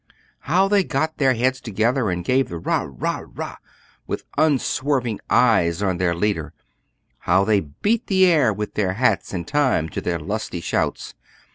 [0.39, 2.87] How they got their heads together and gave the "Rah!
[2.89, 3.23] Rah!
[3.27, 3.57] Rah!"
[4.07, 6.53] with unswerving eyes on their leader!
[7.19, 11.13] How they beat the air with their hats in time to their lusty shouts!